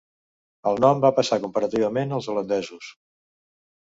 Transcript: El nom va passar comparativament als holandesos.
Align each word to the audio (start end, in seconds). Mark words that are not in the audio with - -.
El 0.69 0.79
nom 0.85 1.03
va 1.03 1.11
passar 1.19 1.39
comparativament 1.45 2.17
als 2.19 2.31
holandesos. 2.33 2.93